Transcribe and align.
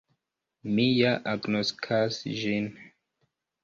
Mi 0.77 0.85
ja 1.01 1.13
agnoskas 1.35 2.21
ĝin. 2.43 2.77